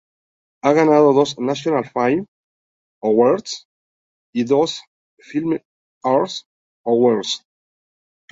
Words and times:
Ha 0.67 0.73
ganado 0.75 1.09
dos 1.15 1.33
National 1.39 1.85
Film 1.85 2.25
Awards 3.03 3.67
y 4.33 4.45
dos 4.45 4.81
Filmfare 5.19 6.41
Awards. 6.83 7.45